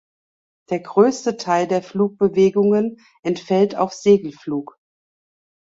[0.71, 4.79] Der größte Teil der Flugbewegungen entfällt auf Segelflug.